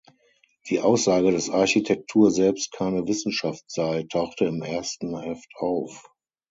Die 0.71 0.79
Aussage, 0.79 1.29
dass 1.31 1.51
Architektur 1.51 2.31
selbst 2.31 2.71
keine 2.71 3.05
Wissenschaft 3.07 3.65
sei, 3.67 4.01
tauchte 4.09 4.45
im 4.45 4.63
ersten 4.63 5.15
Heft 5.19 5.51
auf. 5.57 6.09